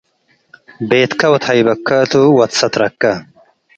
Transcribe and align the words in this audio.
ቤትከ 0.89 1.21
ወትሀይበከ 1.33 1.87
ቱ 2.11 2.13
ወትሰትረከ። 2.37 3.01